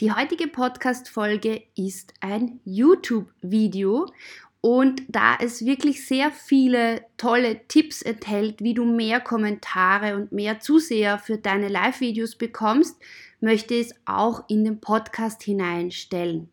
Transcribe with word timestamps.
Die 0.00 0.12
heutige 0.12 0.46
Podcast-Folge 0.46 1.62
ist 1.74 2.12
ein 2.20 2.60
YouTube-Video 2.66 4.12
und 4.60 5.00
da 5.08 5.38
es 5.40 5.64
wirklich 5.64 6.06
sehr 6.06 6.30
viele 6.30 7.00
tolle 7.16 7.66
Tipps 7.66 8.02
enthält, 8.02 8.60
wie 8.60 8.74
du 8.74 8.84
mehr 8.84 9.20
Kommentare 9.20 10.16
und 10.16 10.32
mehr 10.32 10.60
Zuseher 10.60 11.18
für 11.18 11.38
deine 11.38 11.68
Live-Videos 11.68 12.36
bekommst, 12.36 13.00
möchte 13.40 13.72
ich 13.72 13.86
es 13.86 13.94
auch 14.04 14.44
in 14.50 14.64
den 14.64 14.82
Podcast 14.82 15.42
hineinstellen. 15.42 16.50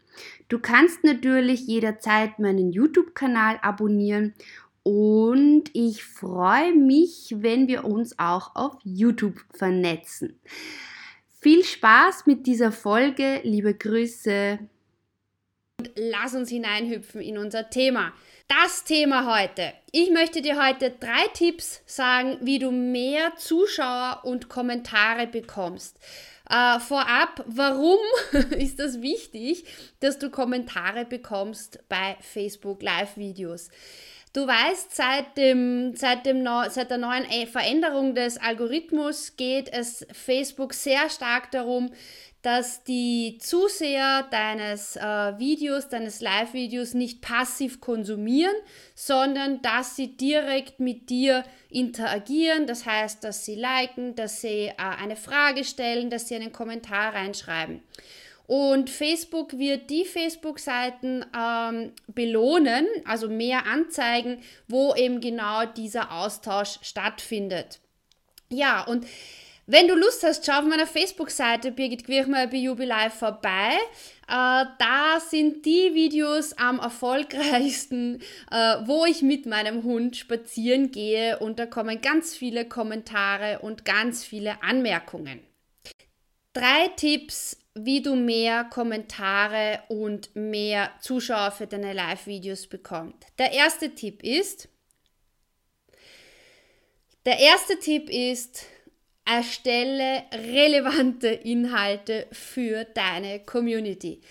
Du 0.48 0.58
kannst 0.60 1.04
natürlich 1.04 1.68
jederzeit 1.68 2.40
meinen 2.40 2.72
YouTube-Kanal 2.72 3.60
abonnieren 3.62 4.36
und 4.84 5.64
ich 5.74 6.06
freue 6.06 6.74
mich, 6.74 7.36
wenn 7.40 7.68
wir 7.68 7.84
uns 7.84 8.18
auch 8.18 8.56
auf 8.56 8.78
YouTube 8.86 9.44
vernetzen. 9.54 10.40
Viel 11.44 11.66
Spaß 11.66 12.26
mit 12.26 12.48
dieser 12.48 12.72
Folge, 12.72 13.42
liebe 13.44 13.74
Grüße. 13.74 14.60
Und 15.78 15.92
lass 15.98 16.34
uns 16.36 16.48
hineinhüpfen 16.48 17.20
in 17.20 17.38
unser 17.38 17.70
Thema. 17.70 18.14
Das 18.48 18.86
Thema 18.86 19.38
heute. 19.38 19.74
Ich 19.92 20.10
möchte 20.10 20.42
dir 20.42 20.66
heute 20.66 20.92
drei 20.92 21.28
Tipps 21.34 21.82
sagen, 21.86 22.38
wie 22.40 22.60
du 22.60 22.72
mehr 22.72 23.36
Zuschauer 23.36 24.22
und 24.24 24.48
Kommentare 24.48 25.28
bekommst. 25.28 26.00
Äh, 26.50 26.80
vorab, 26.80 27.44
warum 27.46 28.00
ist 28.52 28.80
das 28.80 29.02
wichtig, 29.02 29.66
dass 30.00 30.20
du 30.20 30.30
Kommentare 30.30 31.04
bekommst 31.04 31.80
bei 31.90 32.16
Facebook 32.22 32.82
Live-Videos? 32.82 33.70
Du 34.34 34.48
weißt, 34.48 34.96
seit, 34.96 35.38
dem, 35.38 35.96
seit, 35.96 36.26
dem, 36.26 36.44
seit 36.70 36.90
der 36.90 36.98
neuen 36.98 37.26
äh, 37.26 37.46
Veränderung 37.46 38.16
des 38.16 38.38
Algorithmus 38.38 39.36
geht 39.36 39.72
es 39.72 40.08
Facebook 40.12 40.74
sehr 40.74 41.08
stark 41.12 41.52
darum, 41.52 41.92
dass 42.42 42.84
die 42.84 43.38
Zuseher 43.40 44.28
deines 44.32 44.96
äh, 44.96 45.02
Videos, 45.38 45.88
deines 45.88 46.20
Live-Videos 46.20 46.96
nicht 46.96 47.22
passiv 47.22 47.80
konsumieren, 47.80 48.56
sondern 48.96 49.62
dass 49.62 49.96
sie 49.96 50.18
direkt 50.18 50.80
mit 50.80 51.12
dir 51.12 51.44
interagieren. 51.70 52.66
Das 52.66 52.88
heißt, 52.88 53.24
dass 53.24 53.46
sie 53.46 53.56
liken, 53.56 54.16
dass 54.16 54.42
sie 54.42 54.68
äh, 54.68 54.74
eine 54.78 55.16
Frage 55.16 55.64
stellen, 55.64 56.10
dass 56.10 56.28
sie 56.28 56.36
einen 56.36 56.52
Kommentar 56.52 57.14
reinschreiben. 57.14 57.84
Und 58.46 58.90
Facebook 58.90 59.58
wird 59.58 59.90
die 59.90 60.06
Facebook-Seiten 60.06 61.26
ähm, 61.38 61.94
belohnen, 62.08 62.86
also 63.06 63.30
mehr 63.30 63.66
anzeigen, 63.66 64.42
wo 64.68 64.94
eben 64.96 65.22
genau 65.22 65.66
dieser 65.66 66.12
Austausch 66.12 66.80
stattfindet. 66.82 67.80
Ja, 68.50 68.84
und 68.84 69.06
wenn 69.66 69.88
du 69.88 69.96
Lust 69.96 70.24
hast, 70.24 70.46
schau 70.46 70.60
auf 70.60 70.66
meiner 70.66 70.86
Facebook-Seite 70.86 71.72
Birgit 71.72 72.06
Quirchmeier 72.06 72.48
bei 72.48 72.58
Jubilife 72.58 73.12
vorbei. 73.12 73.78
Äh, 74.28 74.66
da 74.78 75.20
sind 75.26 75.66
die 75.66 75.94
Videos 75.94 76.52
am 76.58 76.80
erfolgreichsten, 76.80 78.22
äh, 78.52 78.76
wo 78.86 79.06
ich 79.06 79.22
mit 79.22 79.46
meinem 79.46 79.84
Hund 79.84 80.18
spazieren 80.18 80.92
gehe 80.92 81.40
und 81.40 81.60
da 81.60 81.66
kommen 81.66 82.02
ganz 82.02 82.36
viele 82.36 82.68
Kommentare 82.68 83.60
und 83.60 83.86
ganz 83.86 84.26
viele 84.26 84.62
Anmerkungen. 84.62 85.40
Drei 86.52 86.90
Tipps, 86.98 87.58
wie 87.76 88.02
du 88.02 88.16
mehr 88.16 88.66
Kommentare 88.66 89.82
und 89.90 90.36
mehr 90.36 90.92
Zuschauer 91.02 91.52
für 91.52 91.68
deine 91.68 91.94
Live-Videos 91.94 92.68
bekommst. 92.68 93.26
Der 93.40 93.52
erste 93.52 93.96
Tipp 93.96 94.22
ist, 94.24 94.70
der 97.26 97.40
erste 97.40 97.80
Tipp 97.80 98.10
ist, 98.10 98.66
erstelle 99.26 100.24
relevante 100.34 101.30
Inhalte 101.30 102.28
für 102.32 102.84
deine 102.84 103.40
Community. 103.40 104.22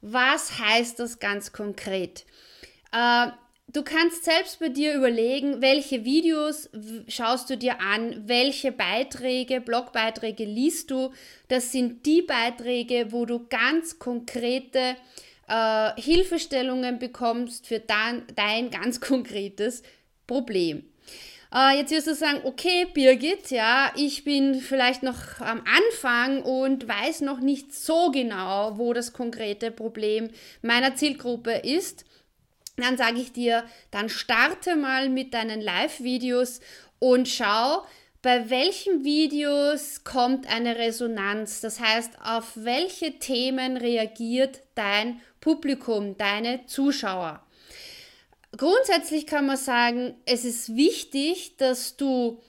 Was 0.00 0.58
heißt 0.58 1.00
das 1.00 1.18
ganz 1.18 1.52
konkret? 1.52 2.26
Äh, 2.92 3.28
Du 3.74 3.82
kannst 3.82 4.24
selbst 4.24 4.60
bei 4.60 4.68
dir 4.68 4.94
überlegen, 4.94 5.60
welche 5.60 6.04
Videos 6.04 6.70
schaust 7.08 7.50
du 7.50 7.56
dir 7.56 7.80
an, 7.80 8.22
welche 8.28 8.70
Beiträge, 8.70 9.60
Blogbeiträge 9.60 10.44
liest 10.44 10.92
du. 10.92 11.10
Das 11.48 11.72
sind 11.72 12.06
die 12.06 12.22
Beiträge, 12.22 13.08
wo 13.10 13.26
du 13.26 13.48
ganz 13.48 13.98
konkrete 13.98 14.94
äh, 15.48 16.00
Hilfestellungen 16.00 17.00
bekommst 17.00 17.66
für 17.66 17.80
dein, 17.80 18.22
dein 18.36 18.70
ganz 18.70 19.00
konkretes 19.00 19.82
Problem. 20.28 20.84
Äh, 21.52 21.78
jetzt 21.78 21.90
wirst 21.90 22.06
du 22.06 22.14
sagen, 22.14 22.42
okay, 22.44 22.86
Birgit, 22.94 23.50
ja, 23.50 23.90
ich 23.96 24.22
bin 24.22 24.60
vielleicht 24.60 25.02
noch 25.02 25.40
am 25.40 25.64
Anfang 25.66 26.44
und 26.44 26.86
weiß 26.86 27.22
noch 27.22 27.40
nicht 27.40 27.74
so 27.74 28.12
genau, 28.12 28.78
wo 28.78 28.92
das 28.92 29.12
konkrete 29.12 29.72
Problem 29.72 30.30
meiner 30.62 30.94
Zielgruppe 30.94 31.54
ist 31.54 32.04
dann 32.76 32.96
sage 32.96 33.20
ich 33.20 33.32
dir, 33.32 33.64
dann 33.90 34.08
starte 34.08 34.76
mal 34.76 35.08
mit 35.08 35.34
deinen 35.34 35.60
Live-Videos 35.60 36.60
und 36.98 37.28
schau, 37.28 37.84
bei 38.22 38.48
welchen 38.48 39.04
Videos 39.04 40.02
kommt 40.02 40.48
eine 40.48 40.76
Resonanz. 40.76 41.60
Das 41.60 41.78
heißt, 41.78 42.12
auf 42.24 42.52
welche 42.54 43.18
Themen 43.18 43.76
reagiert 43.76 44.62
dein 44.74 45.20
Publikum, 45.40 46.16
deine 46.16 46.64
Zuschauer. 46.64 47.44
Grundsätzlich 48.56 49.26
kann 49.26 49.46
man 49.46 49.58
sagen, 49.58 50.14
es 50.24 50.44
ist 50.44 50.74
wichtig, 50.74 51.56
dass 51.58 51.96
du 51.96 52.40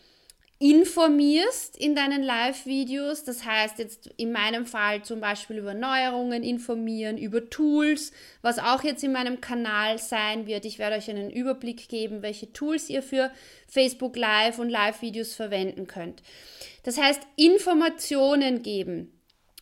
informierst 0.57 1.77
in 1.77 1.95
deinen 1.95 2.23
Live-Videos. 2.23 3.23
Das 3.23 3.45
heißt 3.45 3.77
jetzt 3.79 4.09
in 4.17 4.31
meinem 4.31 4.65
Fall 4.65 5.03
zum 5.03 5.19
Beispiel 5.19 5.57
über 5.57 5.73
Neuerungen 5.73 6.43
informieren, 6.43 7.17
über 7.17 7.49
Tools, 7.49 8.11
was 8.41 8.59
auch 8.59 8.83
jetzt 8.83 9.03
in 9.03 9.11
meinem 9.11 9.41
Kanal 9.41 9.97
sein 9.97 10.47
wird. 10.47 10.65
Ich 10.65 10.79
werde 10.79 10.95
euch 10.95 11.09
einen 11.09 11.29
Überblick 11.29 11.89
geben, 11.89 12.21
welche 12.21 12.53
Tools 12.53 12.89
ihr 12.89 13.03
für 13.03 13.31
Facebook 13.67 14.15
Live 14.15 14.57
und 14.59 14.69
Live-Videos 14.69 15.35
verwenden 15.35 15.87
könnt. 15.87 16.23
Das 16.83 16.97
heißt, 16.97 17.21
Informationen 17.35 18.61
geben. 18.61 19.11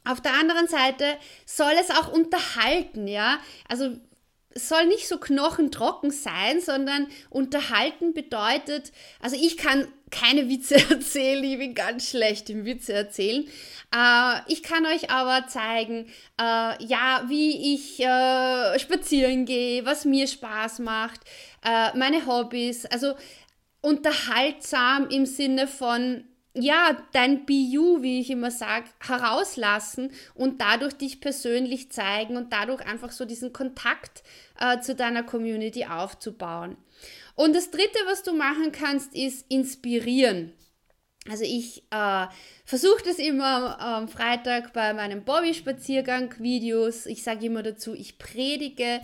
Auf 0.05 0.21
der 0.21 0.33
anderen 0.33 0.67
Seite 0.67 1.05
soll 1.45 1.73
es 1.79 1.89
auch 1.89 2.11
unterhalten, 2.11 3.07
ja. 3.07 3.39
Also 3.67 3.95
soll 4.55 4.85
nicht 4.85 5.07
so 5.07 5.17
knochentrocken 5.17 6.11
sein, 6.11 6.61
sondern 6.61 7.07
unterhalten 7.29 8.13
bedeutet, 8.13 8.91
also 9.19 9.35
ich 9.35 9.57
kann 9.57 9.87
keine 10.13 10.47
Witze 10.47 10.75
erzählen, 10.89 11.43
ich 11.43 11.57
bin 11.57 11.73
ganz 11.73 12.09
schlecht 12.09 12.49
im 12.49 12.65
Witze 12.65 12.93
erzählen. 12.93 13.45
Äh, 13.93 14.39
ich 14.47 14.63
kann 14.63 14.85
euch 14.85 15.09
aber 15.09 15.47
zeigen, 15.47 16.07
äh, 16.39 16.83
ja, 16.85 17.23
wie 17.27 17.73
ich 17.73 17.99
äh, 17.99 18.79
spazieren 18.79 19.45
gehe, 19.45 19.85
was 19.85 20.05
mir 20.05 20.27
Spaß 20.27 20.79
macht, 20.79 21.21
äh, 21.65 21.95
meine 21.97 22.25
Hobbys, 22.25 22.85
also 22.85 23.15
unterhaltsam 23.81 25.09
im 25.09 25.25
Sinne 25.25 25.67
von 25.67 26.23
ja, 26.55 26.95
dein 27.13 27.45
BU, 27.47 28.03
wie 28.03 28.19
ich 28.19 28.29
immer 28.29 28.51
sage, 28.51 28.85
herauslassen 28.99 30.11
und 30.35 30.61
dadurch 30.61 30.93
dich 30.93 31.19
persönlich 31.19 31.91
zeigen 31.91 32.37
und 32.37 32.53
dadurch 32.53 32.85
einfach 32.85 33.11
so 33.11 33.25
diesen 33.25 33.53
Kontakt 33.53 34.21
äh, 34.63 34.79
zu 34.79 34.95
deiner 34.95 35.23
Community 35.23 35.85
aufzubauen. 35.85 36.77
Und 37.35 37.55
das 37.55 37.71
Dritte, 37.71 37.99
was 38.05 38.23
du 38.23 38.33
machen 38.33 38.71
kannst, 38.71 39.13
ist 39.15 39.45
inspirieren. 39.49 40.53
Also 41.29 41.43
ich 41.45 41.83
äh, 41.89 42.27
versuche 42.65 43.03
das 43.05 43.17
immer 43.17 43.79
am 43.79 44.07
Freitag 44.07 44.73
bei 44.73 44.93
meinem 44.93 45.23
Bobby-Spaziergang-Videos. 45.23 47.05
Ich 47.05 47.23
sage 47.23 47.45
immer 47.45 47.63
dazu, 47.63 47.93
ich 47.93 48.17
predige, 48.17 49.01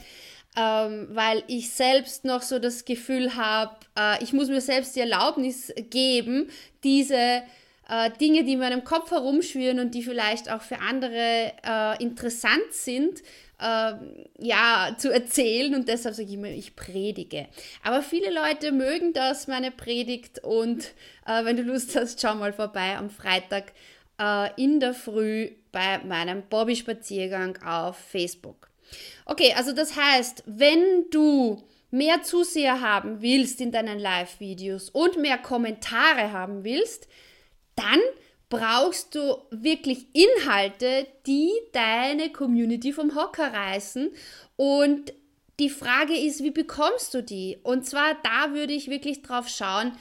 ähm, 0.58 1.08
weil 1.12 1.44
ich 1.48 1.72
selbst 1.72 2.26
noch 2.26 2.42
so 2.42 2.60
das 2.60 2.86
Gefühl 2.86 3.36
habe, 3.36 3.78
äh, 3.98 4.24
ich 4.24 4.34
muss 4.34 4.50
mir 4.50 4.62
selbst 4.62 4.96
die 4.96 5.00
Erlaubnis 5.00 5.74
geben, 5.90 6.50
diese 6.84 7.44
äh, 7.88 8.12
Dinge, 8.20 8.44
die 8.44 8.54
in 8.54 8.60
meinem 8.60 8.84
Kopf 8.84 9.12
herumschwirren 9.12 9.80
und 9.80 9.96
die 9.96 10.04
vielleicht 10.04 10.52
auch 10.52 10.62
für 10.62 10.80
andere 10.80 11.54
äh, 11.66 12.04
interessant 12.04 12.72
sind, 12.72 13.22
ähm, 13.62 14.26
ja, 14.38 14.96
zu 14.98 15.12
erzählen 15.12 15.76
und 15.76 15.88
deshalb 15.88 16.16
sage 16.16 16.28
ich 16.28 16.36
immer, 16.36 16.48
ich 16.48 16.76
predige. 16.76 17.48
Aber 17.84 18.02
viele 18.02 18.34
Leute 18.34 18.72
mögen 18.72 19.14
das, 19.14 19.48
meine 19.48 19.72
Predigt 19.72 20.40
und 20.44 20.94
äh, 21.26 21.44
wenn 21.44 21.58
du 21.58 21.64
Lust 21.64 21.96
hast, 21.96 22.22
schau 22.22 22.36
mal 22.36 22.54
vorbei 22.54 22.96
am 22.98 23.10
Freitag 23.10 23.74
äh, 24.20 24.50
in 24.62 24.80
der 24.80 24.94
Früh 24.94 25.52
bei 25.72 26.00
meinem 26.00 26.44
Bobby-Spaziergang 26.44 27.62
auf 27.64 27.98
Facebook. 27.98 28.70
Okay, 29.26 29.54
also 29.56 29.74
das 29.74 29.96
heißt, 29.96 30.44
wenn 30.46 31.10
du 31.12 31.64
mehr 31.92 32.22
Zuseher 32.24 32.82
haben 32.82 33.22
willst 33.22 33.62
in 33.62 33.72
deinen 33.72 34.00
Live-Videos 34.00 34.90
und 34.90 35.18
mehr 35.18 35.38
Kommentare 35.38 36.32
haben 36.32 36.64
willst, 36.64 37.08
dann 37.76 38.00
brauchst 38.50 39.16
du 39.16 39.38
wirklich 39.52 40.08
Inhalte, 40.14 41.08
die 41.26 41.52
deine 41.72 42.32
Community 42.32 42.92
vom 42.92 43.16
Hocker 43.16 43.54
reißen. 43.54 44.12
Und 44.56 45.14
die 45.60 45.70
Frage 45.70 46.18
ist, 46.18 46.44
wie 46.44 46.52
bekommst 46.52 47.14
du 47.14 47.22
die? 47.22 47.60
Und 47.64 47.86
zwar 47.86 48.16
da 48.24 48.54
würde 48.54 48.74
ich 48.74 48.90
wirklich 48.90 49.22
drauf 49.22 49.48
schauen, 49.48 49.92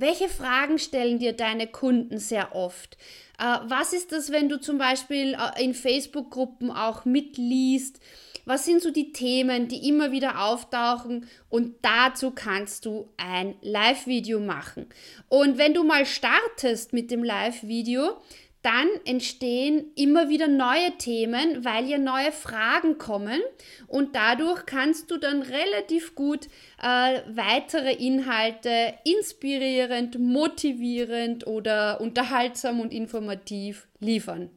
welche 0.00 0.28
Fragen 0.28 0.78
stellen 0.78 1.18
dir 1.18 1.32
deine 1.32 1.66
Kunden 1.66 2.18
sehr 2.18 2.54
oft? 2.54 2.96
Äh, 3.38 3.58
was 3.64 3.92
ist 3.92 4.12
das, 4.12 4.30
wenn 4.30 4.48
du 4.48 4.60
zum 4.60 4.78
Beispiel 4.78 5.34
äh, 5.34 5.64
in 5.64 5.74
Facebook-Gruppen 5.74 6.70
auch 6.70 7.04
mitliest? 7.04 8.00
Was 8.44 8.64
sind 8.64 8.82
so 8.82 8.90
die 8.90 9.12
Themen, 9.12 9.68
die 9.68 9.88
immer 9.88 10.10
wieder 10.10 10.42
auftauchen? 10.42 11.28
Und 11.50 11.74
dazu 11.82 12.30
kannst 12.30 12.86
du 12.86 13.10
ein 13.18 13.56
Live-Video 13.60 14.40
machen. 14.40 14.86
Und 15.28 15.58
wenn 15.58 15.74
du 15.74 15.84
mal 15.84 16.06
startest 16.06 16.92
mit 16.92 17.10
dem 17.10 17.22
Live-Video, 17.22 18.16
dann 18.62 18.88
entstehen 19.04 19.92
immer 19.94 20.28
wieder 20.28 20.48
neue 20.48 20.96
Themen, 20.98 21.64
weil 21.64 21.86
ja 21.86 21.98
neue 21.98 22.32
Fragen 22.32 22.98
kommen 22.98 23.40
und 23.86 24.16
dadurch 24.16 24.66
kannst 24.66 25.10
du 25.10 25.16
dann 25.16 25.42
relativ 25.42 26.14
gut 26.14 26.46
äh, 26.82 27.20
weitere 27.28 27.92
Inhalte 27.94 28.94
inspirierend, 29.04 30.18
motivierend 30.18 31.46
oder 31.46 32.00
unterhaltsam 32.00 32.80
und 32.80 32.92
informativ 32.92 33.86
liefern. 34.00 34.50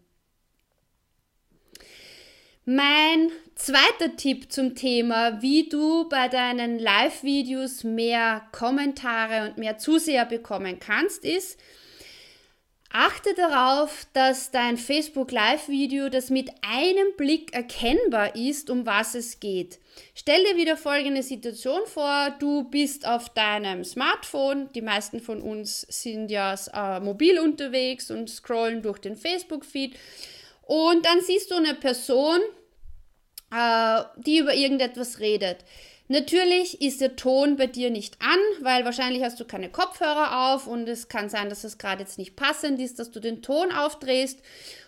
Mein 2.65 3.31
zweiter 3.55 4.15
Tipp 4.15 4.51
zum 4.51 4.75
Thema, 4.75 5.41
wie 5.41 5.67
du 5.67 6.07
bei 6.09 6.27
deinen 6.27 6.77
Live-Videos 6.77 7.83
mehr 7.83 8.43
Kommentare 8.51 9.47
und 9.47 9.57
mehr 9.57 9.79
Zuseher 9.79 10.25
bekommen 10.25 10.79
kannst, 10.79 11.25
ist, 11.25 11.59
achte 12.93 13.33
darauf, 13.35 14.05
dass 14.13 14.51
dein 14.51 14.77
Facebook 14.77 15.31
Live-Video, 15.31 16.09
das 16.09 16.29
mit 16.29 16.49
einem 16.61 17.15
Blick 17.17 17.53
erkennbar 17.53 18.35
ist, 18.35 18.69
um 18.69 18.85
was 18.85 19.15
es 19.15 19.39
geht. 19.39 19.79
Stell 20.13 20.43
dir 20.43 20.57
wieder 20.57 20.77
folgende 20.77 21.23
Situation 21.23 21.81
vor, 21.85 22.35
du 22.39 22.63
bist 22.69 23.07
auf 23.07 23.29
deinem 23.29 23.83
Smartphone, 23.83 24.69
die 24.73 24.81
meisten 24.81 25.19
von 25.19 25.41
uns 25.41 25.81
sind 25.81 26.31
ja 26.31 26.55
äh, 26.73 26.99
mobil 26.99 27.39
unterwegs 27.39 28.11
und 28.11 28.29
scrollen 28.29 28.81
durch 28.81 28.99
den 28.99 29.15
Facebook-Feed 29.15 29.95
und 30.63 31.05
dann 31.05 31.21
siehst 31.21 31.51
du 31.51 31.55
eine 31.55 31.75
Person, 31.75 32.39
äh, 33.53 34.03
die 34.17 34.39
über 34.39 34.53
irgendetwas 34.53 35.19
redet. 35.19 35.65
Natürlich 36.11 36.81
ist 36.81 36.99
der 36.99 37.15
Ton 37.15 37.55
bei 37.55 37.67
dir 37.67 37.89
nicht 37.89 38.17
an, 38.19 38.37
weil 38.59 38.83
wahrscheinlich 38.83 39.23
hast 39.23 39.39
du 39.39 39.45
keine 39.45 39.69
Kopfhörer 39.69 40.51
auf 40.53 40.67
und 40.67 40.89
es 40.89 41.07
kann 41.07 41.29
sein, 41.29 41.47
dass 41.47 41.63
es 41.63 41.77
gerade 41.77 42.01
jetzt 42.01 42.17
nicht 42.17 42.35
passend 42.35 42.81
ist, 42.81 42.99
dass 42.99 43.11
du 43.11 43.21
den 43.21 43.41
Ton 43.41 43.71
aufdrehst 43.71 44.41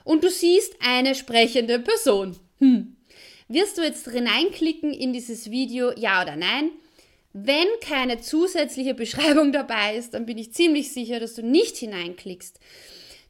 und 0.04 0.26
du 0.26 0.30
siehst 0.30 0.74
eine 0.82 1.16
sprechende 1.16 1.80
Person. 1.80 2.36
Hm. 2.60 2.98
Wirst 3.48 3.78
du 3.78 3.84
jetzt 3.84 4.10
hineinklicken 4.10 4.94
in 4.94 5.14
dieses 5.14 5.50
Video, 5.50 5.94
ja 5.96 6.22
oder 6.22 6.36
nein? 6.36 6.72
Wenn 7.32 7.68
keine 7.80 8.20
zusätzliche 8.20 8.94
Beschreibung 8.94 9.54
dabei 9.54 9.96
ist, 9.96 10.16
dann 10.16 10.26
bin 10.26 10.38
ich 10.38 10.54
ziemlich 10.54 10.92
sicher, 10.92 11.22
dass 11.22 11.36
du 11.36 11.42
nicht 11.42 11.78
hineinklickst. 11.78 12.60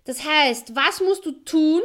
Das 0.05 0.25
heißt, 0.25 0.75
was 0.75 0.99
musst 0.99 1.27
du 1.27 1.31
tun, 1.31 1.83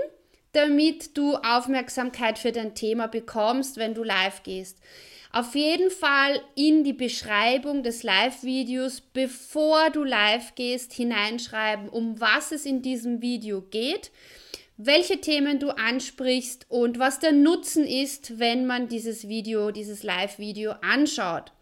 damit 0.59 1.17
du 1.17 1.37
Aufmerksamkeit 1.37 2.37
für 2.37 2.51
dein 2.51 2.75
Thema 2.75 3.07
bekommst, 3.07 3.77
wenn 3.77 3.95
du 3.95 4.03
live 4.03 4.43
gehst. 4.43 4.79
Auf 5.31 5.55
jeden 5.55 5.91
Fall 5.91 6.41
in 6.57 6.83
die 6.83 6.93
Beschreibung 6.93 7.85
des 7.85 8.03
Live-Videos, 8.03 9.03
bevor 9.13 9.91
du 9.91 10.03
live 10.03 10.57
gehst, 10.57 10.93
hineinschreiben, 10.93 11.89
um 11.89 12.21
was 12.21 12.51
es 12.51 12.67
in 12.67 12.83
diesem 12.83 13.23
Video 13.23 13.61
geht, 13.71 14.11
welche 14.77 15.21
Themen 15.21 15.61
du 15.61 15.71
ansprichst 15.71 16.67
und 16.69 16.99
was 16.99 17.21
der 17.21 17.33
Nutzen 17.33 17.87
ist, 17.87 18.41
wenn 18.41 18.67
man 18.67 18.89
dieses 18.89 19.29
Video, 19.29 19.71
dieses 19.71 20.03
Live-Video 20.03 20.73
anschaut. 20.81 21.53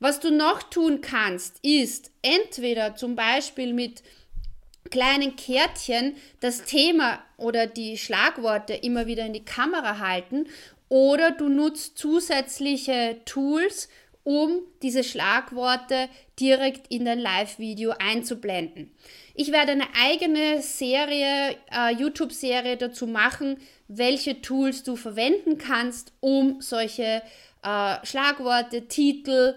Was 0.00 0.20
du 0.20 0.30
noch 0.30 0.62
tun 0.64 1.00
kannst, 1.00 1.64
ist 1.64 2.10
entweder 2.20 2.94
zum 2.94 3.16
Beispiel 3.16 3.72
mit 3.72 4.02
kleinen 4.90 5.36
Kärtchen 5.36 6.16
das 6.40 6.64
Thema 6.64 7.18
oder 7.36 7.66
die 7.66 7.98
Schlagworte 7.98 8.74
immer 8.74 9.06
wieder 9.06 9.26
in 9.26 9.32
die 9.32 9.44
Kamera 9.44 9.98
halten 9.98 10.46
oder 10.88 11.30
du 11.30 11.48
nutzt 11.48 11.98
zusätzliche 11.98 13.18
Tools, 13.24 13.88
um 14.24 14.60
diese 14.82 15.04
Schlagworte 15.04 16.08
direkt 16.38 16.92
in 16.92 17.04
dein 17.04 17.18
Live-Video 17.18 17.94
einzublenden. 17.98 18.90
Ich 19.34 19.52
werde 19.52 19.72
eine 19.72 19.86
eigene 19.98 20.60
Serie, 20.62 21.56
äh, 21.72 21.94
YouTube-Serie 21.94 22.76
dazu 22.76 23.06
machen, 23.06 23.58
welche 23.86 24.42
Tools 24.42 24.82
du 24.82 24.96
verwenden 24.96 25.58
kannst, 25.58 26.12
um 26.20 26.60
solche 26.60 27.22
äh, 27.62 28.06
Schlagworte, 28.06 28.88
Titel 28.88 29.54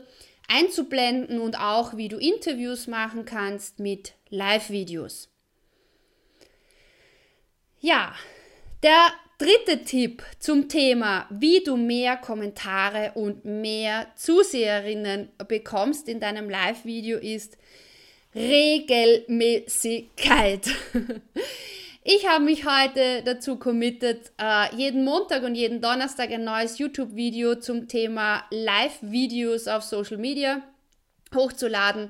einzublenden 0.52 1.40
und 1.40 1.60
auch 1.60 1.98
wie 1.98 2.08
du 2.08 2.18
Interviews 2.18 2.88
machen 2.88 3.26
kannst 3.26 3.80
mit 3.80 4.14
Live-Videos. 4.30 5.30
Ja, 7.80 8.16
der 8.84 9.12
dritte 9.38 9.84
Tipp 9.84 10.24
zum 10.40 10.70
Thema, 10.70 11.28
wie 11.32 11.64
du 11.64 11.76
mehr 11.78 12.18
Kommentare 12.18 13.14
und 13.16 13.44
mehr 13.44 14.08
Zuseherinnen 14.16 15.30
bekommst 15.48 16.08
in 16.08 16.20
deinem 16.20 16.48
Live-Video 16.50 17.18
ist 17.18 17.58
Regelmäßigkeit. 18.36 20.70
Ich 22.04 22.28
habe 22.28 22.44
mich 22.44 22.66
heute 22.66 23.22
dazu 23.24 23.58
committed, 23.58 24.32
äh, 24.42 24.76
jeden 24.76 25.06
Montag 25.06 25.44
und 25.44 25.54
jeden 25.54 25.82
Donnerstag 25.82 26.32
ein 26.32 26.44
neues 26.44 26.80
YouTube-Video 26.80 27.60
zum 27.60 27.88
Thema 27.88 28.44
Live-Videos 28.50 29.68
auf 29.68 29.84
Social 29.84 30.18
Media 30.18 30.64
hochzuladen. 31.36 32.10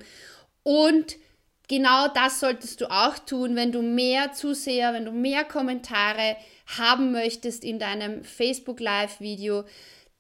Und 0.63 1.17
genau 1.67 2.07
das 2.07 2.39
solltest 2.39 2.79
du 2.79 2.89
auch 2.89 3.19
tun, 3.19 3.57
wenn 3.57 3.73
du 3.73 3.81
mehr 3.81 4.31
Zuseher, 4.31 4.93
wenn 4.93 5.03
du 5.03 5.11
mehr 5.11 5.43
Kommentare 5.43 6.37
haben 6.79 7.11
möchtest 7.11 7.65
in 7.65 7.77
deinem 7.77 8.23
Facebook 8.23 8.79
Live-Video. 8.79 9.65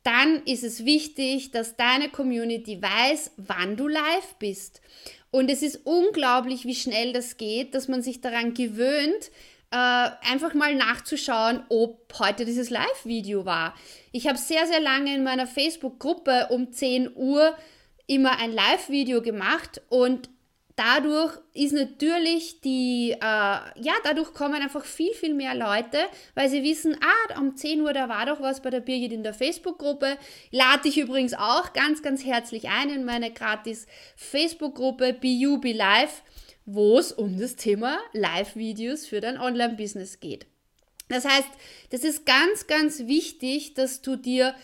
Dann 0.03 0.43
ist 0.43 0.65
es 0.65 0.83
wichtig, 0.83 1.51
dass 1.51 1.77
deine 1.77 2.09
Community 2.09 2.81
weiß, 2.81 3.31
wann 3.37 3.77
du 3.77 3.87
live 3.87 4.35
bist. 4.37 4.81
Und 5.29 5.49
es 5.49 5.61
ist 5.61 5.85
unglaublich, 5.85 6.65
wie 6.65 6.75
schnell 6.75 7.13
das 7.13 7.37
geht, 7.37 7.73
dass 7.73 7.87
man 7.87 8.01
sich 8.01 8.19
daran 8.19 8.53
gewöhnt, 8.53 9.31
äh, 9.71 10.09
einfach 10.29 10.53
mal 10.53 10.75
nachzuschauen, 10.75 11.63
ob 11.69 12.13
heute 12.19 12.45
dieses 12.45 12.69
Live-Video 12.69 13.45
war. 13.45 13.73
Ich 14.11 14.27
habe 14.27 14.37
sehr, 14.37 14.67
sehr 14.67 14.81
lange 14.81 15.15
in 15.15 15.23
meiner 15.23 15.47
Facebook-Gruppe 15.47 16.47
um 16.49 16.71
10 16.71 17.15
Uhr 17.15 17.55
immer 18.05 18.37
ein 18.39 18.51
Live-Video 18.51 19.21
gemacht 19.21 19.81
und 19.87 20.29
dadurch 20.75 21.37
ist 21.53 21.73
natürlich 21.73 22.59
die, 22.61 23.11
äh, 23.11 23.17
ja, 23.21 23.93
dadurch 24.03 24.33
kommen 24.33 24.61
einfach 24.61 24.83
viel, 24.83 25.13
viel 25.13 25.33
mehr 25.33 25.55
Leute, 25.55 25.99
weil 26.35 26.49
sie 26.49 26.63
wissen, 26.63 26.97
ah, 27.01 27.39
um 27.39 27.55
10 27.55 27.81
Uhr, 27.81 27.93
da 27.93 28.09
war 28.09 28.25
doch 28.25 28.41
was 28.41 28.61
bei 28.61 28.69
der 28.69 28.81
Birgit 28.81 29.13
in 29.13 29.23
der 29.23 29.33
Facebook-Gruppe. 29.33 30.17
Lade 30.49 30.89
ich 30.89 30.97
übrigens 30.97 31.33
auch 31.33 31.71
ganz, 31.71 32.01
ganz 32.01 32.25
herzlich 32.25 32.67
ein 32.67 32.89
in 32.89 33.05
meine 33.05 33.31
gratis 33.31 33.87
Facebook-Gruppe 34.17 35.13
Be 35.13 35.71
Live 35.73 36.23
wo 36.73 36.97
es 36.97 37.11
um 37.11 37.39
das 37.39 37.55
Thema 37.55 37.99
Live-Videos 38.13 39.05
für 39.05 39.21
dein 39.21 39.37
Online-Business 39.39 40.19
geht. 40.19 40.45
Das 41.09 41.25
heißt, 41.25 41.49
das 41.89 42.03
ist 42.03 42.25
ganz, 42.25 42.67
ganz 42.67 42.99
wichtig, 43.07 43.73
dass 43.73 44.01
du 44.01 44.15
dir 44.15 44.55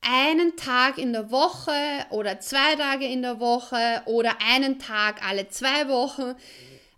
einen 0.00 0.56
Tag 0.56 0.98
in 0.98 1.12
der 1.12 1.30
Woche 1.30 1.72
oder 2.10 2.40
zwei 2.40 2.74
Tage 2.76 3.06
in 3.06 3.22
der 3.22 3.40
Woche 3.40 4.02
oder 4.06 4.36
einen 4.46 4.78
Tag 4.78 5.26
alle 5.26 5.48
zwei 5.48 5.88
Wochen, 5.88 6.34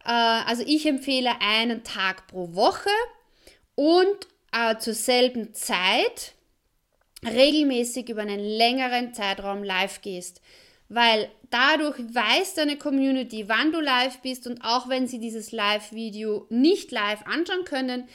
äh, 0.04 0.10
also 0.10 0.62
ich 0.66 0.86
empfehle 0.86 1.32
einen 1.40 1.84
Tag 1.84 2.26
pro 2.26 2.54
Woche 2.54 2.90
und 3.74 4.26
äh, 4.52 4.76
zur 4.78 4.94
selben 4.94 5.54
Zeit 5.54 6.32
regelmäßig 7.24 8.08
über 8.08 8.22
einen 8.22 8.40
längeren 8.40 9.12
Zeitraum 9.14 9.62
live 9.62 10.00
gehst 10.00 10.40
weil 10.88 11.28
dadurch 11.50 11.98
weiß 11.98 12.54
deine 12.54 12.76
Community, 12.76 13.48
wann 13.48 13.72
du 13.72 13.80
live 13.80 14.18
bist 14.20 14.46
und 14.46 14.62
auch 14.62 14.88
wenn 14.88 15.06
sie 15.06 15.18
dieses 15.18 15.52
Live-Video 15.52 16.46
nicht 16.50 16.90
live 16.90 17.22
anschauen 17.26 17.64
können, 17.64 18.08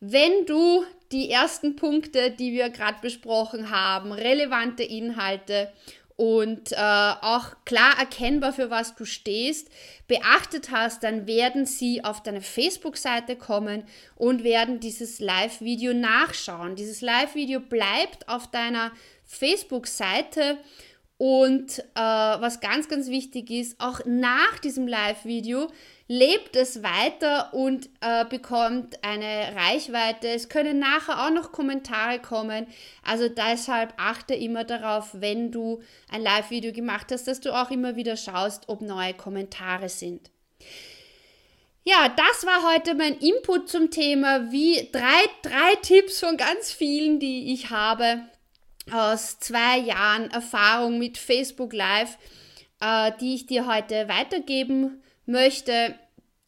wenn 0.00 0.46
du 0.46 0.84
die 1.12 1.30
ersten 1.30 1.76
Punkte, 1.76 2.30
die 2.30 2.52
wir 2.52 2.70
gerade 2.70 2.98
besprochen 3.02 3.70
haben, 3.70 4.12
relevante 4.12 4.82
Inhalte 4.82 5.72
und 6.16 6.72
äh, 6.72 6.76
auch 6.76 7.56
klar 7.64 7.98
erkennbar, 7.98 8.52
für 8.52 8.70
was 8.70 8.94
du 8.94 9.06
stehst, 9.06 9.68
beachtet 10.06 10.70
hast, 10.70 11.02
dann 11.02 11.26
werden 11.26 11.64
sie 11.64 12.04
auf 12.04 12.22
deine 12.22 12.42
Facebook-Seite 12.42 13.36
kommen 13.36 13.84
und 14.16 14.44
werden 14.44 14.80
dieses 14.80 15.18
Live-Video 15.20 15.94
nachschauen. 15.94 16.76
Dieses 16.76 17.00
Live-Video 17.00 17.60
bleibt 17.60 18.28
auf 18.28 18.50
deiner 18.50 18.92
Facebook-Seite 19.24 20.58
und 21.20 21.80
äh, 21.80 22.00
was 22.00 22.60
ganz, 22.60 22.88
ganz 22.88 23.08
wichtig 23.08 23.50
ist, 23.50 23.78
auch 23.78 24.00
nach 24.06 24.58
diesem 24.58 24.88
Live-Video 24.88 25.68
lebt 26.08 26.56
es 26.56 26.82
weiter 26.82 27.52
und 27.52 27.90
äh, 28.00 28.24
bekommt 28.24 28.98
eine 29.04 29.54
Reichweite. 29.54 30.28
Es 30.28 30.48
können 30.48 30.78
nachher 30.78 31.26
auch 31.26 31.30
noch 31.30 31.52
Kommentare 31.52 32.20
kommen. 32.20 32.66
Also 33.04 33.28
deshalb 33.28 33.92
achte 33.98 34.32
immer 34.32 34.64
darauf, 34.64 35.10
wenn 35.12 35.52
du 35.52 35.82
ein 36.10 36.22
Live-Video 36.22 36.72
gemacht 36.72 37.12
hast, 37.12 37.28
dass 37.28 37.42
du 37.42 37.52
auch 37.54 37.70
immer 37.70 37.96
wieder 37.96 38.16
schaust, 38.16 38.70
ob 38.70 38.80
neue 38.80 39.12
Kommentare 39.12 39.90
sind. 39.90 40.30
Ja, 41.84 42.08
das 42.08 42.46
war 42.46 42.74
heute 42.74 42.94
mein 42.94 43.18
Input 43.18 43.68
zum 43.68 43.90
Thema, 43.90 44.50
wie 44.50 44.88
drei, 44.90 45.26
drei 45.42 45.74
Tipps 45.82 46.18
von 46.20 46.38
ganz 46.38 46.72
vielen, 46.72 47.20
die 47.20 47.52
ich 47.52 47.68
habe 47.68 48.22
aus 48.92 49.38
zwei 49.38 49.78
Jahren 49.78 50.30
Erfahrung 50.30 50.98
mit 50.98 51.18
Facebook 51.18 51.72
Live, 51.72 52.18
äh, 52.80 53.12
die 53.20 53.34
ich 53.34 53.46
dir 53.46 53.66
heute 53.66 54.08
weitergeben 54.08 55.02
möchte. 55.26 55.94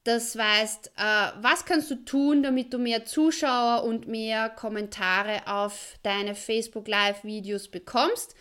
Das 0.05 0.37
heißt, 0.37 0.93
äh, 0.97 1.31
was 1.41 1.65
kannst 1.65 1.91
du 1.91 1.95
tun, 2.05 2.43
damit 2.43 2.73
du 2.73 2.79
mehr 2.79 3.05
Zuschauer 3.05 3.85
und 3.85 4.09
mehr 4.09 4.49
Kommentare 4.51 5.43
auf 5.47 5.95
deine 6.03 6.35
Facebook 6.35 6.89
Live-Videos 6.89 7.69
bekommst? 7.69 8.35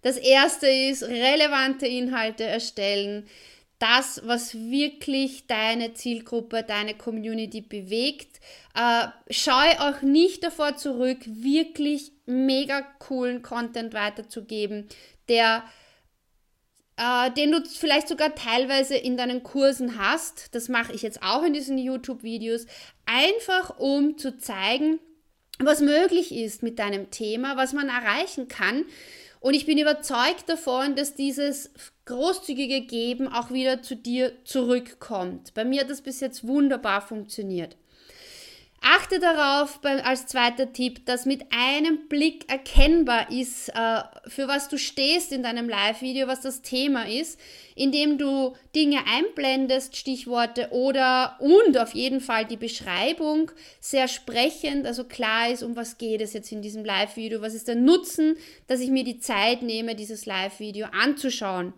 Das 0.00 0.16
erste 0.16 0.66
ist 0.66 1.02
relevante 1.04 1.86
Inhalte 1.86 2.44
erstellen. 2.44 3.28
Das, 3.82 4.20
was 4.24 4.54
wirklich 4.54 5.48
deine 5.48 5.92
Zielgruppe, 5.92 6.62
deine 6.62 6.94
Community 6.94 7.62
bewegt. 7.62 8.38
Äh, 8.76 9.08
scheu 9.28 9.72
auch 9.80 10.02
nicht 10.02 10.44
davor 10.44 10.76
zurück, 10.76 11.18
wirklich 11.24 12.12
mega 12.24 12.82
coolen 13.00 13.42
Content 13.42 13.92
weiterzugeben, 13.92 14.86
der 15.28 15.64
äh, 16.96 17.32
den 17.32 17.50
du 17.50 17.64
vielleicht 17.64 18.06
sogar 18.06 18.36
teilweise 18.36 18.94
in 18.96 19.16
deinen 19.16 19.42
Kursen 19.42 19.98
hast. 19.98 20.54
Das 20.54 20.68
mache 20.68 20.92
ich 20.92 21.02
jetzt 21.02 21.20
auch 21.24 21.42
in 21.42 21.52
diesen 21.52 21.76
YouTube-Videos, 21.76 22.66
einfach 23.04 23.80
um 23.80 24.16
zu 24.16 24.38
zeigen, 24.38 25.00
was 25.58 25.80
möglich 25.80 26.30
ist 26.32 26.62
mit 26.62 26.78
deinem 26.78 27.10
Thema, 27.10 27.56
was 27.56 27.72
man 27.72 27.88
erreichen 27.88 28.46
kann. 28.46 28.84
Und 29.42 29.54
ich 29.54 29.66
bin 29.66 29.76
überzeugt 29.76 30.48
davon, 30.48 30.94
dass 30.94 31.14
dieses 31.14 31.72
großzügige 32.04 32.82
Geben 32.82 33.26
auch 33.26 33.50
wieder 33.50 33.82
zu 33.82 33.96
dir 33.96 34.32
zurückkommt. 34.44 35.52
Bei 35.54 35.64
mir 35.64 35.80
hat 35.80 35.90
das 35.90 36.00
bis 36.00 36.20
jetzt 36.20 36.46
wunderbar 36.46 37.00
funktioniert. 37.00 37.76
Achte 38.84 39.20
darauf 39.20 39.78
als 39.84 40.26
zweiter 40.26 40.72
Tipp, 40.72 41.06
dass 41.06 41.24
mit 41.24 41.44
einem 41.56 42.08
Blick 42.08 42.50
erkennbar 42.50 43.30
ist, 43.30 43.68
äh, 43.68 44.02
für 44.26 44.48
was 44.48 44.68
du 44.68 44.76
stehst 44.76 45.30
in 45.30 45.44
deinem 45.44 45.68
Live-Video, 45.68 46.26
was 46.26 46.40
das 46.40 46.62
Thema 46.62 47.08
ist, 47.08 47.38
indem 47.76 48.18
du 48.18 48.54
Dinge 48.74 48.98
einblendest, 49.06 49.96
Stichworte 49.96 50.70
oder 50.72 51.36
und 51.38 51.78
auf 51.78 51.94
jeden 51.94 52.20
Fall 52.20 52.44
die 52.44 52.56
Beschreibung 52.56 53.52
sehr 53.78 54.08
sprechend, 54.08 54.84
also 54.84 55.04
klar 55.04 55.48
ist, 55.48 55.62
um 55.62 55.76
was 55.76 55.96
geht 55.96 56.20
es 56.20 56.32
jetzt 56.32 56.50
in 56.50 56.60
diesem 56.60 56.84
Live-Video, 56.84 57.40
was 57.40 57.54
ist 57.54 57.68
der 57.68 57.76
Nutzen, 57.76 58.36
dass 58.66 58.80
ich 58.80 58.90
mir 58.90 59.04
die 59.04 59.20
Zeit 59.20 59.62
nehme, 59.62 59.94
dieses 59.94 60.26
Live-Video 60.26 60.88
anzuschauen. 60.90 61.72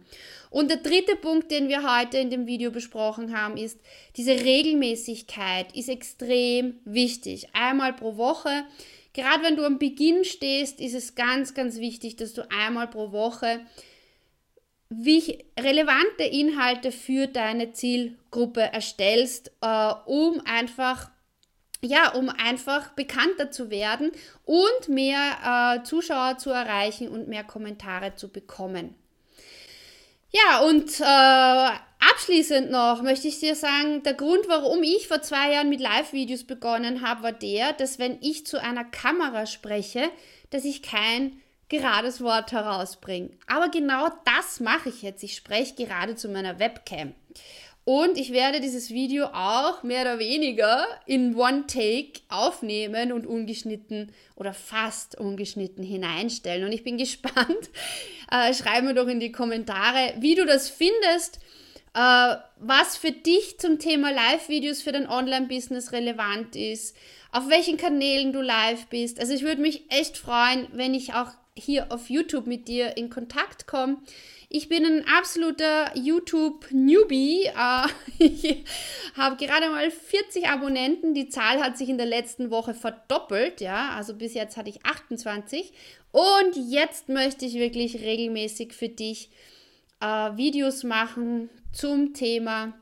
Und 0.50 0.70
der 0.70 0.78
dritte 0.78 1.16
Punkt, 1.16 1.50
den 1.50 1.68
wir 1.68 1.82
heute 1.82 2.18
in 2.18 2.30
dem 2.30 2.46
Video 2.46 2.70
besprochen 2.70 3.36
haben, 3.36 3.56
ist, 3.56 3.80
diese 4.16 4.32
Regelmäßigkeit 4.32 5.74
ist 5.74 5.88
extrem 5.88 6.80
wichtig. 6.84 7.48
Einmal 7.52 7.92
pro 7.92 8.16
Woche. 8.16 8.64
Gerade 9.12 9.42
wenn 9.44 9.56
du 9.56 9.64
am 9.64 9.78
Beginn 9.78 10.24
stehst, 10.24 10.80
ist 10.80 10.94
es 10.94 11.14
ganz, 11.14 11.54
ganz 11.54 11.78
wichtig, 11.78 12.16
dass 12.16 12.34
du 12.34 12.42
einmal 12.50 12.88
pro 12.88 13.12
Woche 13.12 13.60
relevante 15.58 16.24
Inhalte 16.24 16.92
für 16.92 17.26
deine 17.26 17.72
Zielgruppe 17.72 18.60
erstellst, 18.60 19.50
äh, 19.60 19.92
um 20.06 20.40
einfach 20.44 21.10
ja, 21.80 22.12
um 22.14 22.30
einfach 22.30 22.92
bekannter 22.92 23.50
zu 23.50 23.68
werden 23.70 24.10
und 24.44 24.88
mehr 24.88 25.80
äh, 25.80 25.82
Zuschauer 25.84 26.38
zu 26.38 26.48
erreichen 26.48 27.08
und 27.08 27.28
mehr 27.28 27.44
Kommentare 27.44 28.14
zu 28.14 28.32
bekommen. 28.32 28.94
Ja, 30.34 30.62
und 30.62 30.98
äh, 30.98 31.78
abschließend 32.10 32.68
noch 32.68 33.02
möchte 33.02 33.28
ich 33.28 33.38
dir 33.38 33.54
sagen, 33.54 34.02
der 34.02 34.14
Grund, 34.14 34.48
warum 34.48 34.82
ich 34.82 35.06
vor 35.06 35.22
zwei 35.22 35.52
Jahren 35.52 35.68
mit 35.68 35.78
Live-Videos 35.78 36.42
begonnen 36.42 37.06
habe, 37.06 37.22
war 37.22 37.32
der, 37.32 37.72
dass 37.72 38.00
wenn 38.00 38.18
ich 38.20 38.44
zu 38.44 38.60
einer 38.60 38.84
Kamera 38.84 39.46
spreche, 39.46 40.10
dass 40.50 40.64
ich 40.64 40.82
kein 40.82 41.40
gerades 41.68 42.20
Wort 42.20 42.50
herausbringe. 42.50 43.30
Aber 43.46 43.68
genau 43.68 44.08
das 44.24 44.58
mache 44.58 44.88
ich 44.88 45.02
jetzt. 45.02 45.22
Ich 45.22 45.36
spreche 45.36 45.76
gerade 45.76 46.16
zu 46.16 46.28
meiner 46.28 46.58
Webcam. 46.58 47.14
Und 47.84 48.16
ich 48.16 48.32
werde 48.32 48.60
dieses 48.60 48.90
Video 48.90 49.26
auch 49.26 49.82
mehr 49.82 50.02
oder 50.02 50.18
weniger 50.18 50.86
in 51.04 51.36
One 51.36 51.66
Take 51.66 52.20
aufnehmen 52.30 53.12
und 53.12 53.26
ungeschnitten 53.26 54.10
oder 54.36 54.54
fast 54.54 55.18
ungeschnitten 55.18 55.84
hineinstellen. 55.84 56.64
Und 56.64 56.72
ich 56.72 56.82
bin 56.82 56.96
gespannt. 56.98 57.70
Äh, 58.30 58.54
schreib 58.54 58.84
mir 58.84 58.94
doch 58.94 59.06
in 59.06 59.20
die 59.20 59.32
Kommentare, 59.32 60.14
wie 60.18 60.34
du 60.34 60.46
das 60.46 60.70
findest, 60.70 61.40
äh, 61.92 62.36
was 62.58 62.96
für 62.96 63.12
dich 63.12 63.58
zum 63.58 63.78
Thema 63.78 64.10
Live-Videos 64.10 64.80
für 64.80 64.92
dein 64.92 65.08
Online-Business 65.08 65.92
relevant 65.92 66.56
ist, 66.56 66.96
auf 67.32 67.50
welchen 67.50 67.76
Kanälen 67.76 68.32
du 68.32 68.40
live 68.40 68.86
bist. 68.86 69.20
Also 69.20 69.34
ich 69.34 69.42
würde 69.42 69.60
mich 69.60 69.90
echt 69.90 70.16
freuen, 70.16 70.68
wenn 70.72 70.94
ich 70.94 71.12
auch 71.12 71.32
hier 71.56 71.92
auf 71.92 72.08
YouTube 72.08 72.46
mit 72.46 72.66
dir 72.66 72.96
in 72.96 73.10
Kontakt 73.10 73.66
komme. 73.66 73.98
Ich 74.56 74.68
bin 74.68 74.86
ein 74.86 75.04
absoluter 75.08 75.90
YouTube-Newbie. 75.96 77.46
Äh, 77.46 77.88
ich 78.24 78.64
habe 79.16 79.34
gerade 79.34 79.68
mal 79.68 79.90
40 79.90 80.46
Abonnenten. 80.46 81.12
Die 81.12 81.28
Zahl 81.28 81.60
hat 81.60 81.76
sich 81.76 81.88
in 81.88 81.98
der 81.98 82.06
letzten 82.06 82.52
Woche 82.52 82.72
verdoppelt. 82.72 83.60
Ja, 83.60 83.96
also 83.96 84.14
bis 84.14 84.32
jetzt 84.32 84.56
hatte 84.56 84.70
ich 84.70 84.86
28. 84.86 85.72
Und 86.12 86.54
jetzt 86.70 87.08
möchte 87.08 87.46
ich 87.46 87.54
wirklich 87.54 88.00
regelmäßig 88.00 88.74
für 88.74 88.88
dich 88.88 89.28
äh, 90.00 90.36
Videos 90.36 90.84
machen 90.84 91.50
zum 91.72 92.14
Thema, 92.14 92.74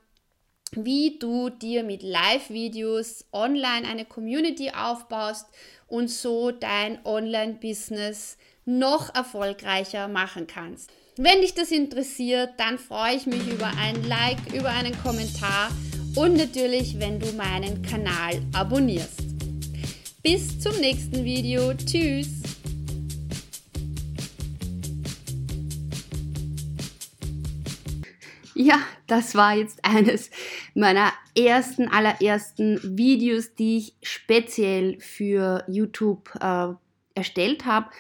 wie 0.73 1.19
du 1.19 1.49
dir 1.49 1.85
mit 1.85 2.03
Live-Videos 2.03 3.25
online 3.33 3.89
eine 3.89 4.05
Community 4.05 4.73
aufbaust 4.73 5.47
und 5.89 6.09
so 6.09 6.51
dein 6.51 7.03
Online-Business 7.07 8.37
noch 8.67 9.15
erfolgreicher 9.15 10.09
machen 10.09 10.47
kannst. 10.47 10.93
Wenn 11.19 11.43
dich 11.43 11.53
das 11.53 11.71
interessiert, 11.71 12.55
dann 12.57 12.79
freue 12.79 13.17
ich 13.17 13.27
mich 13.27 13.47
über 13.47 13.67
ein 13.67 14.03
Like, 14.05 14.55
über 14.55 14.71
einen 14.71 14.97
Kommentar 15.03 15.71
und 16.17 16.39
natürlich, 16.39 16.99
wenn 16.99 17.21
du 17.21 17.31
meinen 17.33 17.83
Kanal 17.83 18.41
abonnierst. 18.55 19.21
Bis 20.23 20.59
zum 20.59 20.75
nächsten 20.81 21.23
Video. 21.23 21.75
Tschüss. 21.75 22.29
Ja, 28.55 28.79
das 29.07 29.35
war 29.35 29.55
jetzt 29.55 29.85
eines 29.85 30.31
meiner 30.75 31.13
ersten, 31.37 31.89
allerersten 31.89 32.97
Videos, 32.97 33.55
die 33.55 33.77
ich 33.77 33.97
speziell 34.03 34.99
für 34.99 35.63
YouTube 35.69 36.31
äh, 36.41 36.69
erstellt 37.15 37.67
habe. 37.67 37.91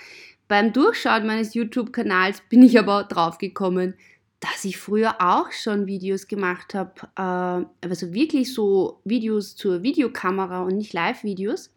Beim 0.52 0.74
Durchschauen 0.74 1.26
meines 1.26 1.54
YouTube-Kanals 1.54 2.42
bin 2.50 2.62
ich 2.62 2.78
aber 2.78 3.04
drauf 3.04 3.38
gekommen, 3.38 3.94
dass 4.38 4.66
ich 4.66 4.76
früher 4.76 5.14
auch 5.18 5.50
schon 5.50 5.86
Videos 5.86 6.28
gemacht 6.28 6.74
habe, 6.74 6.92
äh, 7.16 7.86
also 7.88 8.12
wirklich 8.12 8.52
so 8.52 9.00
Videos 9.02 9.56
zur 9.56 9.82
Videokamera 9.82 10.60
und 10.60 10.76
nicht 10.76 10.92
Live-Videos. 10.92 11.72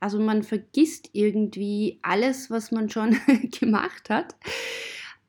Also 0.00 0.18
man 0.18 0.42
vergisst 0.42 1.10
irgendwie 1.12 1.98
alles, 2.00 2.50
was 2.50 2.70
man 2.70 2.88
schon 2.88 3.14
gemacht 3.60 4.08
hat. 4.08 4.36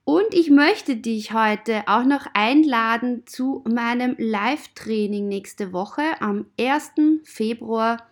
Und 0.06 0.34
ich 0.34 0.50
möchte 0.50 0.96
dich 0.96 1.34
heute 1.34 1.84
auch 1.88 2.06
noch 2.06 2.28
einladen 2.34 3.24
zu 3.25 3.62
meinem 3.70 4.16
Live-Training 4.18 5.28
nächste 5.28 5.74
Woche. 5.74 6.22
Am 6.22 6.46
1. 6.58 6.92
Februar 7.25 8.10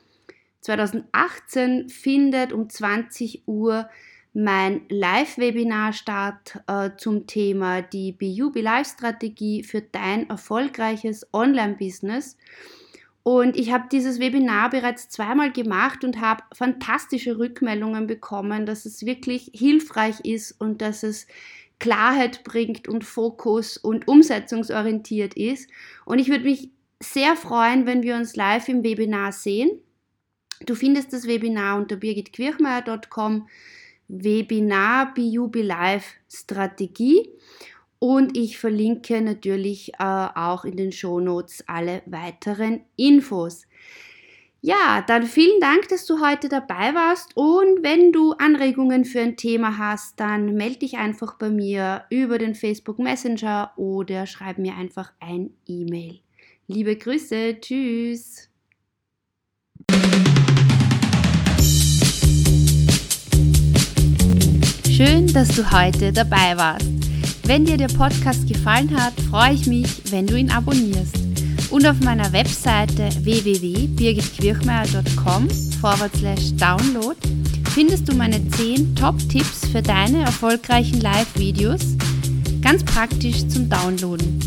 2018 0.60 1.88
findet 1.88 2.52
um 2.52 2.70
20 2.70 3.48
Uhr 3.48 3.88
mein 4.34 4.82
Live-Webinar 4.90 5.94
statt 5.94 6.60
äh, 6.68 6.90
zum 6.98 7.28
Thema 7.28 7.82
die 7.82 8.12
BUB 8.12 8.62
Live-Strategie 8.62 9.64
für 9.64 9.82
dein 9.82 10.30
erfolgreiches 10.30 11.28
Online-Business. 11.34 12.38
Und 13.22 13.56
ich 13.56 13.72
habe 13.72 13.86
dieses 13.92 14.20
Webinar 14.20 14.70
bereits 14.70 15.08
zweimal 15.08 15.52
gemacht 15.52 16.04
und 16.04 16.20
habe 16.20 16.44
fantastische 16.54 17.38
Rückmeldungen 17.38 18.06
bekommen, 18.06 18.66
dass 18.66 18.86
es 18.86 19.06
wirklich 19.06 19.52
hilfreich 19.54 20.20
ist 20.26 20.60
und 20.60 20.82
dass 20.82 21.04
es 21.04 21.28
Klarheit 21.80 22.44
bringt 22.44 22.88
und 22.88 23.06
Fokus 23.06 23.78
und 23.78 24.08
umsetzungsorientiert 24.08 25.36
ist. 25.36 25.70
Und 26.06 26.20
ich 26.20 26.30
würde 26.30 26.44
mich 26.44 26.70
sehr 27.02 27.36
freuen, 27.36 27.86
wenn 27.86 28.04
wir 28.04 28.16
uns 28.16 28.36
live 28.36 28.68
im 28.68 28.84
Webinar 28.84 29.32
sehen. 29.32 29.70
Du 30.66 30.76
findest 30.76 31.14
das 31.14 31.28
Webinar 31.28 31.78
unter 31.78 31.98
birgitquirchmeier.com, 31.98 33.48
Webinar 34.22 35.14
BUB 35.14 35.56
Live 35.58 36.06
Strategie. 36.30 37.30
Und 38.00 38.38
ich 38.38 38.58
verlinke 38.58 39.22
natürlich 39.22 39.94
äh, 39.94 40.04
auch 40.04 40.66
in 40.66 40.76
den 40.76 40.92
Show 40.92 41.20
Notes 41.20 41.64
alle 41.68 42.02
weiteren 42.06 42.82
Infos. 42.98 43.66
Ja, 44.66 45.04
dann 45.06 45.26
vielen 45.26 45.60
Dank, 45.60 45.90
dass 45.90 46.06
du 46.06 46.22
heute 46.26 46.48
dabei 46.48 46.94
warst. 46.94 47.36
Und 47.36 47.84
wenn 47.84 48.14
du 48.14 48.32
Anregungen 48.32 49.04
für 49.04 49.20
ein 49.20 49.36
Thema 49.36 49.78
hast, 49.78 50.20
dann 50.20 50.54
melde 50.54 50.80
dich 50.80 50.98
einfach 50.98 51.38
bei 51.38 51.50
mir 51.50 52.06
über 52.10 52.38
den 52.38 52.56
Facebook 52.56 52.98
Messenger 53.00 53.74
oder 53.76 54.26
schreib 54.26 54.58
mir 54.58 54.76
einfach 54.76 55.12
ein 55.20 55.52
E-Mail. 55.68 56.20
Liebe 56.68 56.96
Grüße, 56.96 57.58
tschüss. 57.60 58.53
Schön, 64.96 65.26
dass 65.34 65.48
du 65.48 65.72
heute 65.72 66.14
dabei 66.14 66.56
warst. 66.56 66.86
Wenn 67.46 67.66
dir 67.66 67.78
der 67.78 67.88
Podcast 67.88 68.48
gefallen 68.48 68.96
hat, 68.96 69.14
freue 69.32 69.56
ich 69.56 69.66
mich, 69.66 69.88
wenn 70.12 70.28
du 70.28 70.38
ihn 70.38 70.52
abonnierst. 70.52 71.18
Und 71.72 71.88
auf 71.88 72.00
meiner 72.02 72.32
Webseite 72.32 73.10
www.birgitquirchmeier.com 73.24 75.48
download 76.60 77.16
findest 77.74 78.08
du 78.08 78.16
meine 78.16 78.48
10 78.50 78.96
Top-Tipps 78.96 79.66
für 79.72 79.82
deine 79.82 80.26
erfolgreichen 80.26 81.02
Live-Videos, 81.02 81.98
ganz 82.62 82.84
praktisch 82.84 83.48
zum 83.48 83.68
Downloaden. 83.68 84.40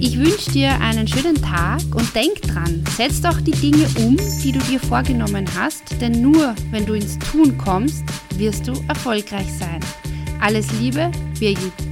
Ich 0.00 0.18
wünsche 0.18 0.50
dir 0.50 0.80
einen 0.80 1.06
schönen 1.06 1.40
Tag 1.40 1.80
und 1.94 2.12
denk 2.16 2.42
dran, 2.42 2.82
setz 2.96 3.20
doch 3.20 3.40
die 3.40 3.52
Dinge 3.52 3.86
um, 3.98 4.16
die 4.42 4.50
du 4.50 4.58
dir 4.58 4.80
vorgenommen 4.80 5.46
hast, 5.56 5.84
denn 6.00 6.22
nur 6.22 6.56
wenn 6.72 6.86
du 6.86 6.94
ins 6.94 7.20
Tun 7.20 7.56
kommst, 7.56 8.02
wirst 8.36 8.68
du 8.68 8.72
erfolgreich 8.88 9.52
sein. 9.52 9.80
Alles 10.40 10.70
Liebe, 10.78 11.10
Birgit. 11.38 11.89